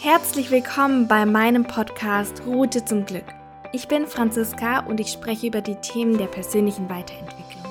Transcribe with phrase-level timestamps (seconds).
[0.00, 3.24] Herzlich willkommen bei meinem Podcast Route zum Glück.
[3.72, 7.64] Ich bin Franziska und ich spreche über die Themen der persönlichen Weiterentwicklung,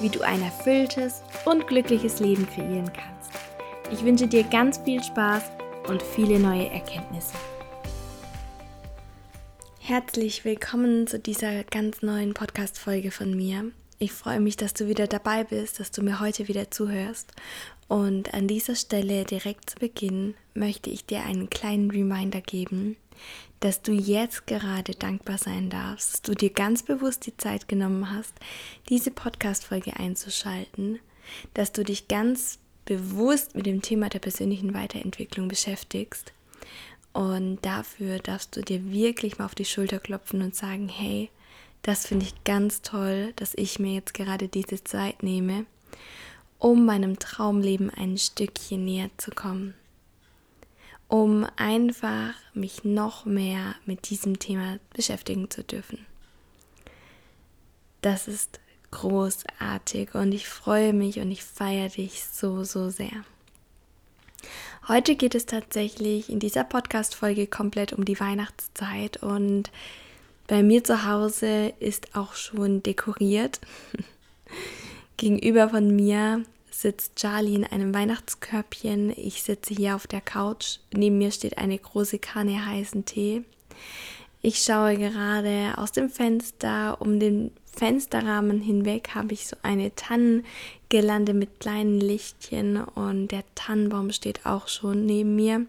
[0.00, 3.32] wie du ein erfülltes und glückliches Leben kreieren kannst.
[3.92, 5.42] Ich wünsche dir ganz viel Spaß
[5.88, 7.34] und viele neue Erkenntnisse.
[9.78, 13.70] Herzlich willkommen zu dieser ganz neuen Podcast-Folge von mir.
[13.98, 17.30] Ich freue mich, dass du wieder dabei bist, dass du mir heute wieder zuhörst
[17.88, 22.96] und an dieser Stelle direkt zu Beginn möchte ich dir einen kleinen Reminder geben,
[23.60, 28.12] dass du jetzt gerade dankbar sein darfst, dass du dir ganz bewusst die Zeit genommen
[28.12, 28.34] hast,
[28.88, 31.00] diese Podcast-Folge einzuschalten,
[31.54, 36.32] dass du dich ganz bewusst mit dem Thema der persönlichen Weiterentwicklung beschäftigst.
[37.12, 41.30] Und dafür darfst du dir wirklich mal auf die Schulter klopfen und sagen, hey,
[41.82, 45.66] das finde ich ganz toll, dass ich mir jetzt gerade diese Zeit nehme
[46.58, 49.74] um meinem Traumleben ein Stückchen näher zu kommen,
[51.08, 56.06] um einfach mich noch mehr mit diesem Thema beschäftigen zu dürfen.
[58.02, 58.60] Das ist
[58.90, 63.24] großartig und ich freue mich und ich feiere dich so, so sehr.
[64.86, 69.70] Heute geht es tatsächlich in dieser Podcast-Folge komplett um die Weihnachtszeit und
[70.46, 73.60] bei mir zu Hause ist auch schon dekoriert.
[75.18, 76.44] Gegenüber von mir
[76.80, 79.12] sitzt Charlie in einem Weihnachtskörbchen.
[79.16, 80.78] Ich sitze hier auf der Couch.
[80.94, 83.42] Neben mir steht eine große Kanne heißen Tee.
[84.42, 87.00] Ich schaue gerade aus dem Fenster.
[87.00, 94.12] Um den Fensterrahmen hinweg habe ich so eine Tannengelande mit kleinen Lichtchen und der Tannenbaum
[94.12, 95.66] steht auch schon neben mir.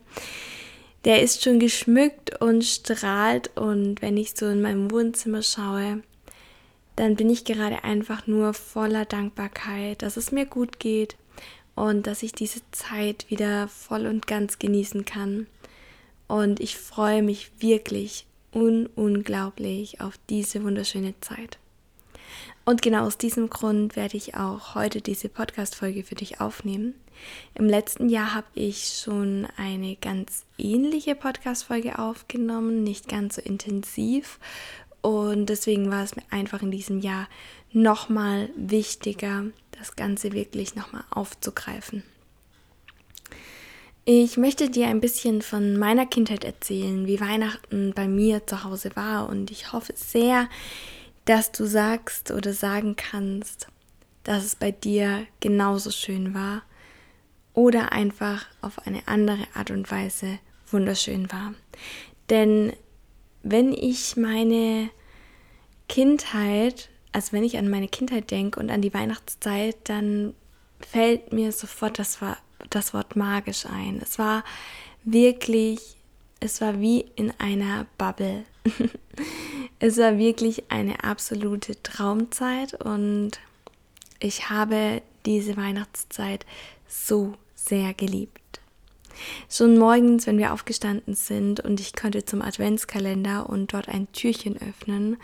[1.06, 6.04] Der ist schon geschmückt und strahlt und wenn ich so in meinem Wohnzimmer schaue,
[7.00, 11.16] dann bin ich gerade einfach nur voller Dankbarkeit, dass es mir gut geht
[11.74, 15.48] und dass ich diese Zeit wieder voll und ganz genießen kann.
[16.28, 21.58] Und ich freue mich wirklich un unglaublich auf diese wunderschöne Zeit.
[22.66, 26.96] Und genau aus diesem Grund werde ich auch heute diese Podcast-Folge für dich aufnehmen.
[27.56, 34.38] Im letzten Jahr habe ich schon eine ganz ähnliche Podcast-Folge aufgenommen, nicht ganz so intensiv
[35.02, 37.28] und deswegen war es mir einfach in diesem Jahr
[37.72, 42.04] nochmal wichtiger, das Ganze wirklich nochmal aufzugreifen.
[44.06, 48.96] Ich möchte dir ein bisschen von meiner Kindheit erzählen, wie Weihnachten bei mir zu Hause
[48.96, 50.50] war und ich hoffe sehr,
[51.26, 53.68] dass du sagst oder sagen kannst,
[54.24, 56.64] dass es bei dir genauso schön war
[57.54, 60.40] oder einfach auf eine andere Art und Weise
[60.72, 61.54] wunderschön war.
[62.30, 62.74] Denn
[63.44, 64.90] wenn ich meine
[65.88, 70.34] Kindheit, also wenn ich an meine Kindheit denke und an die Weihnachtszeit, dann
[70.80, 72.20] fällt mir sofort das,
[72.70, 74.00] das Wort magisch ein.
[74.02, 74.44] Es war
[75.04, 75.98] wirklich,
[76.40, 78.46] es war wie in einer Bubble.
[79.80, 83.32] es war wirklich eine absolute Traumzeit und
[84.20, 86.46] ich habe diese Weihnachtszeit
[86.88, 88.59] so sehr geliebt.
[89.50, 94.56] Schon morgens, wenn wir aufgestanden sind und ich konnte zum Adventskalender und dort ein Türchen
[94.62, 95.18] öffnen,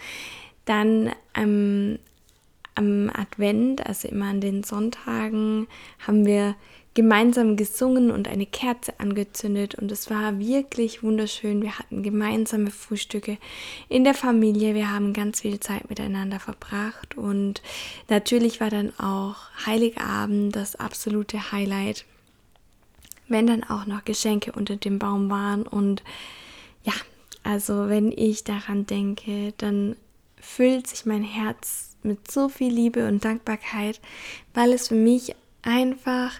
[0.66, 2.00] dann am,
[2.76, 5.68] am Advent, also immer an den Sonntagen,
[6.06, 6.56] haben wir
[6.96, 11.62] gemeinsam gesungen und eine Kerze angezündet und es war wirklich wunderschön.
[11.62, 13.38] Wir hatten gemeinsame Frühstücke
[13.90, 17.62] in der Familie, wir haben ganz viel Zeit miteinander verbracht und
[18.10, 19.36] natürlich war dann auch
[19.66, 22.06] Heiligabend das absolute Highlight
[23.28, 25.64] wenn dann auch noch Geschenke unter dem Baum waren.
[25.64, 26.04] Und
[26.84, 26.94] ja,
[27.44, 29.96] also wenn ich daran denke, dann
[30.40, 34.00] füllt sich mein Herz mit so viel Liebe und Dankbarkeit,
[34.54, 36.40] weil es für mich einfach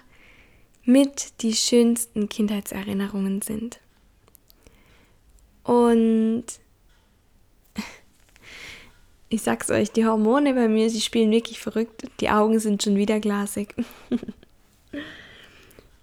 [0.84, 3.80] mit die schönsten Kindheitserinnerungen sind.
[5.64, 6.44] Und
[9.28, 12.04] ich sag's euch, die Hormone bei mir, sie spielen wirklich verrückt.
[12.20, 13.74] Die Augen sind schon wieder glasig.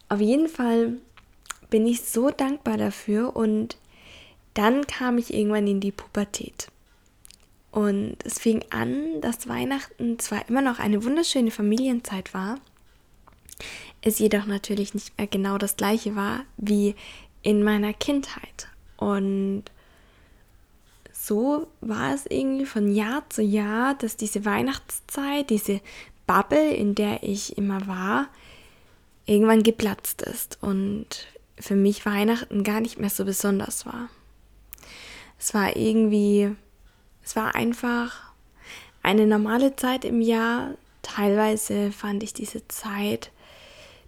[0.10, 0.98] Auf jeden Fall
[1.70, 3.78] bin ich so dankbar dafür und
[4.54, 6.68] dann kam ich irgendwann in die Pubertät.
[7.72, 12.60] Und es fing an, dass Weihnachten zwar immer noch eine wunderschöne Familienzeit war,
[14.04, 16.96] es jedoch natürlich nicht mehr genau das gleiche war wie
[17.42, 18.68] in meiner Kindheit.
[18.98, 19.64] Und
[21.12, 25.82] so war es irgendwie von Jahr zu Jahr, dass diese Weihnachtszeit, diese
[26.28, 28.28] Bubble, in der ich immer war,
[29.26, 31.28] irgendwann geplatzt ist und
[31.60, 34.10] für mich Weihnachten gar nicht mehr so besonders war.
[35.40, 36.56] Es war irgendwie,
[37.24, 38.34] es war einfach
[39.02, 40.76] eine normale Zeit im Jahr.
[41.02, 43.32] Teilweise fand ich diese Zeit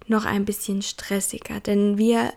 [0.08, 2.32] noch ein bisschen stressiger, denn wir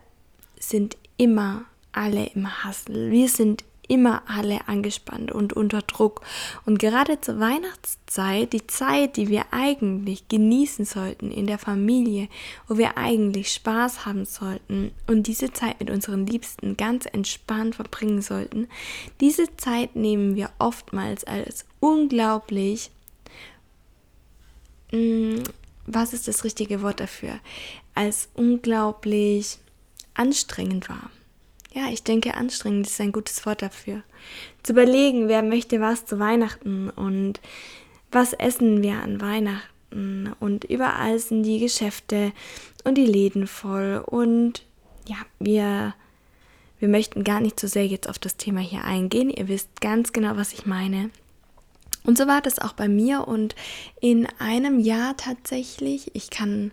[0.59, 3.11] sind immer alle im Hassel.
[3.11, 6.21] Wir sind immer alle angespannt und unter Druck.
[6.67, 12.29] Und gerade zur Weihnachtszeit, die Zeit, die wir eigentlich genießen sollten in der Familie,
[12.69, 18.23] wo wir eigentlich Spaß haben sollten und diese Zeit mit unseren Liebsten ganz entspannt verbringen
[18.23, 18.69] sollten,
[19.21, 22.91] diese Zeit nehmen wir oftmals als unglaublich,
[24.93, 25.39] mm,
[25.87, 27.41] was ist das richtige Wort dafür,
[27.95, 29.59] als unglaublich
[30.15, 31.11] anstrengend wahr
[31.79, 34.03] ja, ich denke, anstrengend ist ein gutes Wort dafür.
[34.63, 37.41] Zu überlegen, wer möchte was zu Weihnachten und
[38.11, 42.33] was essen wir an Weihnachten und überall sind die Geschäfte
[42.85, 44.65] und die Läden voll und
[45.07, 45.95] ja, wir
[46.81, 49.31] wir möchten gar nicht so sehr jetzt auf das Thema hier eingehen.
[49.31, 51.11] Ihr wisst ganz genau, was ich meine.
[52.05, 53.57] Und so war das auch bei mir und
[54.01, 56.71] in einem Jahr tatsächlich, ich kann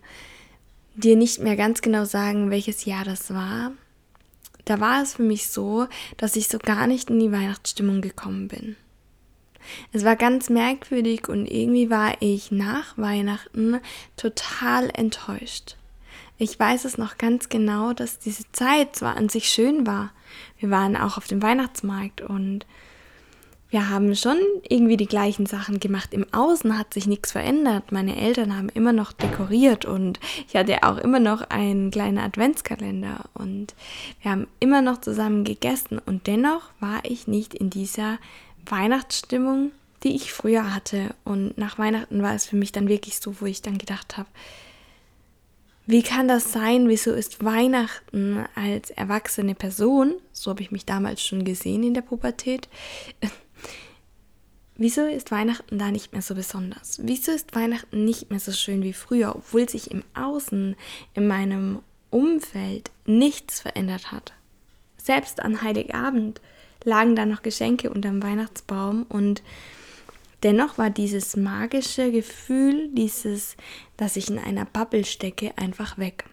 [0.95, 3.71] dir nicht mehr ganz genau sagen, welches Jahr das war,
[4.65, 8.47] da war es für mich so, dass ich so gar nicht in die Weihnachtsstimmung gekommen
[8.47, 8.75] bin.
[9.91, 13.79] Es war ganz merkwürdig und irgendwie war ich nach Weihnachten
[14.17, 15.77] total enttäuscht.
[16.37, 20.11] Ich weiß es noch ganz genau, dass diese Zeit zwar an sich schön war.
[20.59, 22.65] Wir waren auch auf dem Weihnachtsmarkt und
[23.69, 24.37] wir haben schon
[24.69, 26.13] irgendwie die gleichen Sachen gemacht.
[26.13, 27.91] Im Außen hat sich nichts verändert.
[27.91, 33.25] Meine Eltern haben immer noch dekoriert und ich hatte auch immer noch einen kleinen Adventskalender
[33.33, 33.73] und
[34.21, 38.19] wir haben immer noch zusammen gegessen und dennoch war ich nicht in dieser
[38.65, 39.71] Weihnachtsstimmung,
[40.03, 41.15] die ich früher hatte.
[41.23, 44.29] Und nach Weihnachten war es für mich dann wirklich so, wo ich dann gedacht habe,
[45.87, 46.89] wie kann das sein?
[46.89, 52.01] Wieso ist Weihnachten als erwachsene Person, so habe ich mich damals schon gesehen in der
[52.01, 52.67] Pubertät,
[54.77, 56.99] Wieso ist Weihnachten da nicht mehr so besonders?
[57.01, 60.75] Wieso ist Weihnachten nicht mehr so schön wie früher, obwohl sich im Außen,
[61.13, 61.79] in meinem
[62.09, 64.33] Umfeld nichts verändert hat?
[64.97, 66.41] Selbst an Heiligabend
[66.83, 69.43] lagen da noch Geschenke unterm Weihnachtsbaum und
[70.43, 73.55] dennoch war dieses magische Gefühl, dieses,
[73.95, 76.25] dass ich in einer Bubble stecke, einfach weg.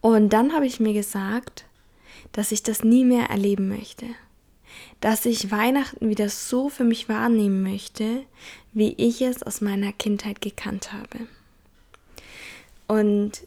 [0.00, 1.64] Und dann habe ich mir gesagt,
[2.32, 4.06] dass ich das nie mehr erleben möchte
[5.00, 8.22] dass ich Weihnachten wieder so für mich wahrnehmen möchte,
[8.72, 11.26] wie ich es aus meiner Kindheit gekannt habe.
[12.86, 13.42] Und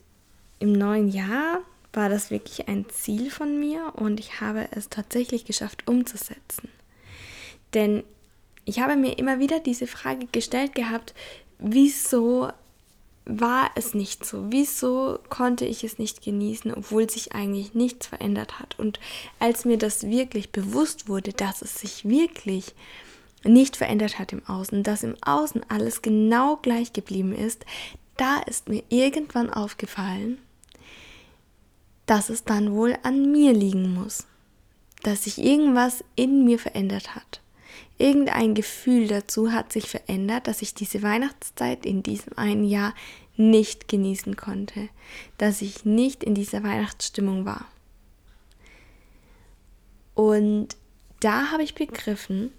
[0.60, 1.62] im neuen Jahr
[1.94, 6.70] war das wirklich ein Ziel von mir und ich habe es tatsächlich geschafft umzusetzen.
[7.74, 8.04] Denn
[8.66, 11.14] ich habe mir immer wieder diese Frage gestellt gehabt,
[11.60, 12.52] wieso
[13.25, 14.45] war es nicht so?
[14.51, 18.77] Wieso konnte ich es nicht genießen, obwohl sich eigentlich nichts verändert hat?
[18.80, 19.00] Und
[19.39, 22.75] als mir das wirklich bewusst wurde, dass es sich wirklich
[23.44, 27.66] nicht verändert hat im Außen, dass im Außen alles genau gleich geblieben ist,
[28.18, 30.38] da ist mir irgendwann aufgefallen,
[32.06, 34.25] dass es dann wohl an mir liegen muss,
[35.04, 37.42] dass sich irgendwas in mir verändert hat.
[37.97, 42.94] Irgendein Gefühl dazu hat sich verändert, dass ich diese Weihnachtszeit in diesem einen Jahr
[43.38, 44.89] nicht genießen konnte,
[45.38, 47.65] dass ich nicht in dieser Weihnachtsstimmung war.
[50.13, 50.75] Und
[51.19, 52.51] da habe ich begriffen,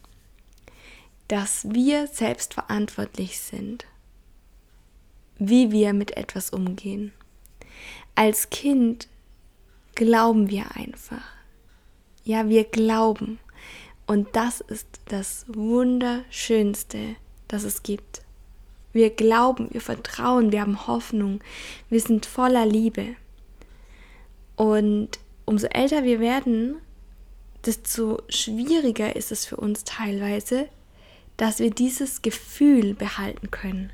[1.29, 3.87] dass wir selbst verantwortlich sind,
[5.39, 7.13] wie wir mit etwas umgehen.
[8.15, 9.09] Als Kind
[9.95, 11.25] glauben wir einfach.
[12.25, 13.39] Ja, wir glauben.
[14.07, 17.17] Und das ist das Wunderschönste,
[17.49, 18.23] das es gibt.
[18.93, 21.41] Wir glauben, wir vertrauen, wir haben Hoffnung,
[21.91, 23.17] wir sind voller Liebe.
[24.55, 26.77] Und umso älter wir werden,
[27.67, 30.69] desto schwieriger ist es für uns teilweise,
[31.37, 33.93] dass wir dieses Gefühl behalten können.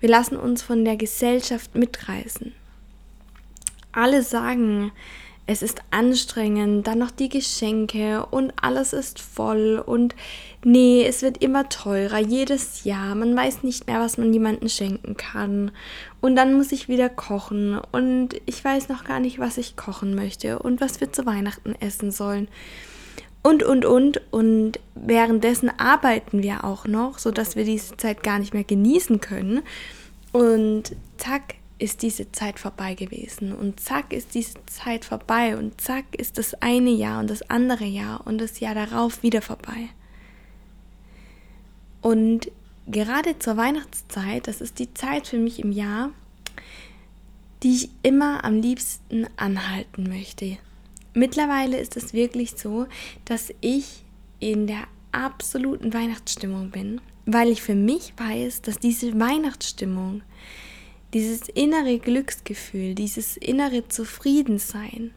[0.00, 2.54] Wir lassen uns von der Gesellschaft mitreißen.
[3.92, 4.92] Alle sagen,
[5.46, 10.14] es ist anstrengend, dann noch die Geschenke und alles ist voll und
[10.64, 13.14] nee, es wird immer teurer, jedes Jahr.
[13.14, 15.72] Man weiß nicht mehr, was man jemandem schenken kann.
[16.20, 20.14] Und dann muss ich wieder kochen und ich weiß noch gar nicht, was ich kochen
[20.14, 22.46] möchte und was wir zu Weihnachten essen sollen.
[23.42, 24.20] Und, und, und.
[24.30, 29.62] Und währenddessen arbeiten wir auch noch, sodass wir diese Zeit gar nicht mehr genießen können.
[30.30, 36.04] Und zack, ist diese Zeit vorbei gewesen und zack ist diese Zeit vorbei und zack
[36.16, 39.88] ist das eine Jahr und das andere Jahr und das Jahr darauf wieder vorbei.
[42.00, 42.52] Und
[42.86, 46.10] gerade zur Weihnachtszeit, das ist die Zeit für mich im Jahr,
[47.64, 50.58] die ich immer am liebsten anhalten möchte.
[51.14, 52.86] Mittlerweile ist es wirklich so,
[53.24, 54.04] dass ich
[54.38, 60.22] in der absoluten Weihnachtsstimmung bin, weil ich für mich weiß, dass diese Weihnachtsstimmung
[61.12, 65.12] dieses innere Glücksgefühl, dieses innere Zufriedensein,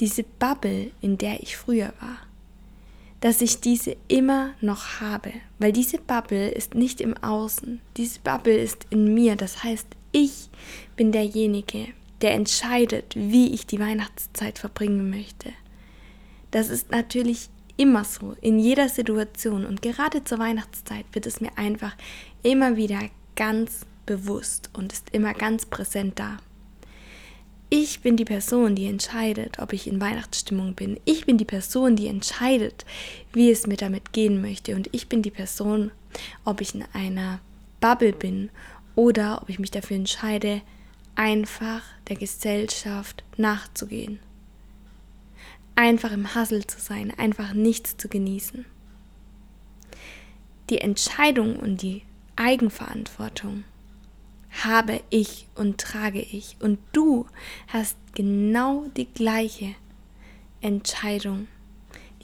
[0.00, 2.18] diese Bubble, in der ich früher war,
[3.20, 8.56] dass ich diese immer noch habe, weil diese Bubble ist nicht im Außen, diese Bubble
[8.56, 10.50] ist in mir, das heißt, ich
[10.96, 11.88] bin derjenige,
[12.20, 15.52] der entscheidet, wie ich die Weihnachtszeit verbringen möchte.
[16.50, 19.66] Das ist natürlich immer so, in jeder Situation.
[19.66, 21.96] Und gerade zur Weihnachtszeit wird es mir einfach
[22.42, 23.00] immer wieder
[23.34, 26.38] ganz bewusst und ist immer ganz präsent da.
[27.70, 31.00] Ich bin die Person, die entscheidet, ob ich in Weihnachtsstimmung bin.
[31.04, 32.84] Ich bin die Person, die entscheidet,
[33.32, 34.76] wie es mir damit gehen möchte.
[34.76, 35.90] Und ich bin die Person,
[36.44, 37.40] ob ich in einer
[37.80, 38.50] Bubble bin
[38.94, 40.62] oder ob ich mich dafür entscheide,
[41.16, 44.20] einfach der Gesellschaft nachzugehen.
[45.74, 48.64] Einfach im Hassel zu sein, einfach nichts zu genießen.
[50.70, 52.02] Die Entscheidung und die
[52.36, 53.64] Eigenverantwortung
[54.62, 56.56] habe ich und trage ich.
[56.60, 57.26] Und du
[57.68, 59.74] hast genau die gleiche
[60.60, 61.48] Entscheidung,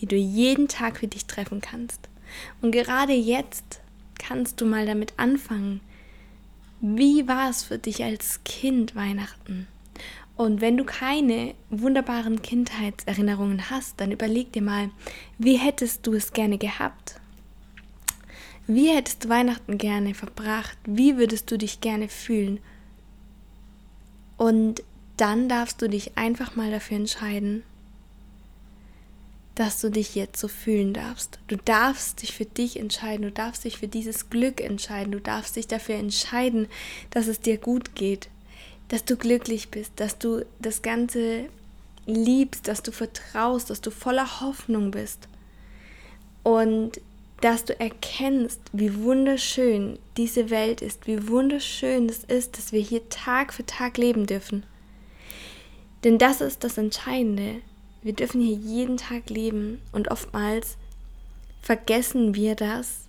[0.01, 2.09] die du jeden Tag für dich treffen kannst.
[2.63, 3.81] Und gerade jetzt
[4.19, 5.81] kannst du mal damit anfangen.
[6.81, 9.67] Wie war es für dich als Kind Weihnachten?
[10.37, 14.91] Und wenn du keine wunderbaren Kindheitserinnerungen hast, dann überleg dir mal,
[15.37, 17.20] wie hättest du es gerne gehabt?
[18.67, 20.79] Wie hättest du Weihnachten gerne verbracht?
[20.85, 22.61] Wie würdest du dich gerne fühlen?
[24.37, 24.83] Und
[25.17, 27.63] dann darfst du dich einfach mal dafür entscheiden,
[29.55, 31.39] dass du dich jetzt so fühlen darfst.
[31.49, 35.57] Du darfst dich für dich entscheiden, du darfst dich für dieses Glück entscheiden, du darfst
[35.57, 36.69] dich dafür entscheiden,
[37.11, 38.31] dass es dir gut geht,
[38.89, 41.51] dass du glücklich bist, dass du das Ganze
[42.07, 45.29] liebst, dass du vertraust, dass du voller Hoffnung bist.
[46.43, 47.01] Und
[47.41, 53.09] dass du erkennst, wie wunderschön diese Welt ist, wie wunderschön es ist, dass wir hier
[53.09, 54.65] Tag für Tag leben dürfen.
[56.05, 57.63] Denn das ist das Entscheidende.
[58.03, 60.77] Wir dürfen hier jeden Tag leben und oftmals
[61.61, 63.07] vergessen wir das,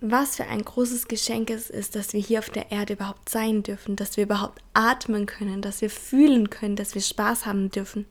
[0.00, 3.62] was für ein großes Geschenk es ist, dass wir hier auf der Erde überhaupt sein
[3.62, 8.06] dürfen, dass wir überhaupt atmen können, dass wir fühlen können, dass wir Spaß haben dürfen.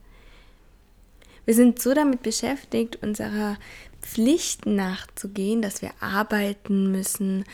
[1.44, 3.58] Wir sind so damit beschäftigt, unserer
[4.04, 7.44] Pflicht nachzugehen, dass wir arbeiten müssen,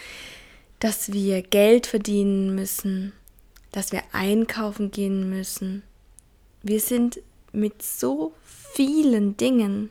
[0.80, 3.12] dass wir Geld verdienen müssen,
[3.72, 5.82] dass wir einkaufen gehen müssen.
[6.62, 7.20] Wir sind
[7.52, 8.32] mit so
[8.74, 9.90] vielen Dingen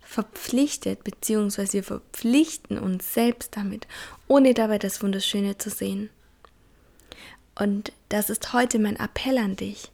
[0.00, 3.86] verpflichtet, beziehungsweise wir verpflichten uns selbst damit,
[4.26, 6.10] ohne dabei das Wunderschöne zu sehen.
[7.54, 9.90] Und das ist heute mein Appell an dich.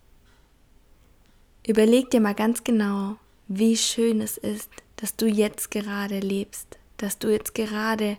[1.67, 3.17] Überleg dir mal ganz genau,
[3.49, 8.17] wie schön es ist, dass du jetzt gerade lebst, dass du jetzt gerade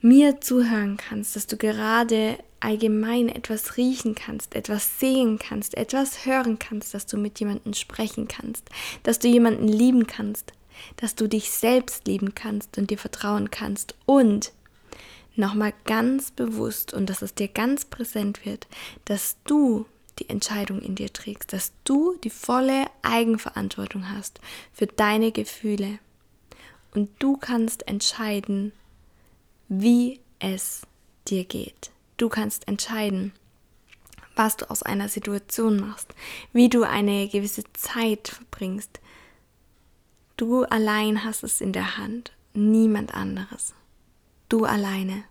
[0.00, 6.58] mir zuhören kannst, dass du gerade allgemein etwas riechen kannst, etwas sehen kannst, etwas hören
[6.58, 8.68] kannst, dass du mit jemandem sprechen kannst,
[9.02, 10.52] dass du jemanden lieben kannst,
[10.96, 14.52] dass du dich selbst lieben kannst und dir vertrauen kannst und
[15.34, 18.66] nochmal ganz bewusst und dass es dir ganz präsent wird,
[19.04, 19.86] dass du
[20.18, 24.40] die Entscheidung in dir trägst, dass du die volle Eigenverantwortung hast
[24.72, 25.98] für deine Gefühle
[26.94, 28.72] und du kannst entscheiden,
[29.68, 30.82] wie es
[31.28, 31.90] dir geht.
[32.18, 33.32] Du kannst entscheiden,
[34.36, 36.14] was du aus einer Situation machst,
[36.52, 39.00] wie du eine gewisse Zeit verbringst.
[40.36, 43.74] Du allein hast es in der Hand, niemand anderes.
[44.48, 45.24] Du alleine.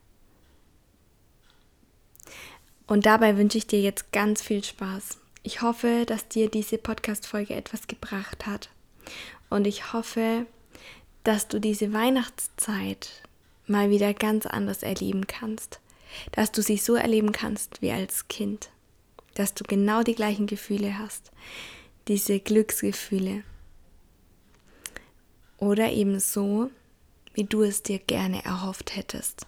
[2.92, 5.18] Und dabei wünsche ich dir jetzt ganz viel Spaß.
[5.44, 8.68] Ich hoffe, dass dir diese Podcast-Folge etwas gebracht hat.
[9.50, 10.46] Und ich hoffe,
[11.24, 13.22] dass du diese Weihnachtszeit
[13.66, 15.80] mal wieder ganz anders erleben kannst.
[16.34, 18.72] Dass du sie so erleben kannst wie als Kind.
[19.36, 21.32] Dass du genau die gleichen Gefühle hast.
[22.10, 23.44] Diese Glücksgefühle.
[25.60, 26.70] Oder eben so,
[27.36, 29.48] wie du es dir gerne erhofft hättest.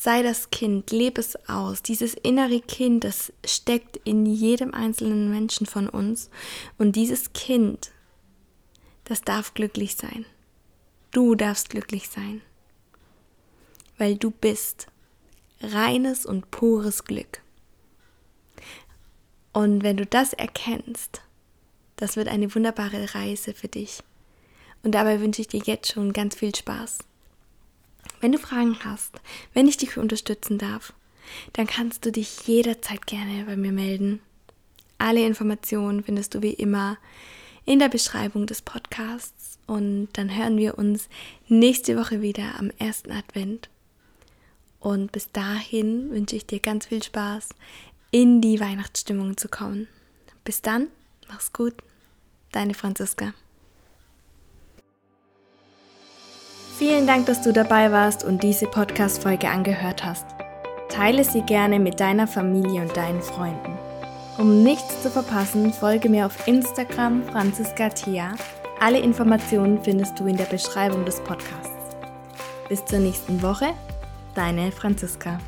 [0.00, 1.82] Sei das Kind, lebe es aus.
[1.82, 6.30] Dieses innere Kind, das steckt in jedem einzelnen Menschen von uns.
[6.78, 7.90] Und dieses Kind,
[9.02, 10.24] das darf glücklich sein.
[11.10, 12.42] Du darfst glücklich sein.
[13.96, 14.86] Weil du bist
[15.60, 17.42] reines und pures Glück.
[19.52, 21.22] Und wenn du das erkennst,
[21.96, 24.04] das wird eine wunderbare Reise für dich.
[24.84, 26.98] Und dabei wünsche ich dir jetzt schon ganz viel Spaß.
[28.20, 29.20] Wenn du Fragen hast,
[29.54, 30.92] wenn ich dich unterstützen darf,
[31.52, 34.20] dann kannst du dich jederzeit gerne bei mir melden.
[34.98, 36.98] Alle Informationen findest du wie immer
[37.64, 41.08] in der Beschreibung des Podcasts und dann hören wir uns
[41.48, 43.68] nächste Woche wieder am ersten Advent.
[44.80, 47.50] Und bis dahin wünsche ich dir ganz viel Spaß,
[48.10, 49.86] in die Weihnachtsstimmung zu kommen.
[50.44, 50.88] Bis dann,
[51.28, 51.74] mach's gut,
[52.52, 53.34] deine Franziska.
[56.78, 60.24] Vielen Dank, dass du dabei warst und diese Podcast-Folge angehört hast.
[60.88, 63.76] Teile sie gerne mit deiner Familie und deinen Freunden.
[64.38, 68.36] Um nichts zu verpassen, folge mir auf Instagram Franziska Thea.
[68.78, 71.96] Alle Informationen findest du in der Beschreibung des Podcasts.
[72.68, 73.70] Bis zur nächsten Woche,
[74.36, 75.40] deine Franziska.